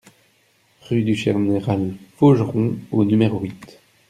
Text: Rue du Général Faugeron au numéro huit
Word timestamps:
Rue 0.89 1.03
du 1.03 1.13
Général 1.13 1.93
Faugeron 2.19 2.75
au 2.91 3.05
numéro 3.05 3.39
huit 3.39 3.79